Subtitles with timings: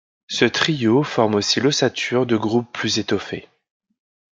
[0.25, 3.47] Ce trio forme aussi l'ossature de groupes plus étoffés.